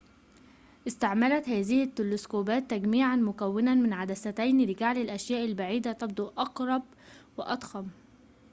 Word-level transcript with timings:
استعملت 0.87 1.49
هذه 1.49 1.83
التلسكوبات 1.83 2.71
تجميعاً 2.71 3.15
مكوناً 3.15 3.73
من 3.75 3.93
عدستين 3.93 4.61
لجعل 4.61 4.97
الأشياء 4.97 5.45
البعيدة 5.45 5.91
تبدو 5.91 6.25
أقرب 6.37 6.83
وأضخم 7.37 7.87